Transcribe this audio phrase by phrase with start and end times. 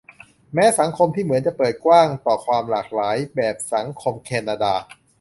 [0.53, 4.73] แม้สังคมที่เหมือนจะเปิดกว้างต่อความหลากหลายแบบสังคมแคนนาดา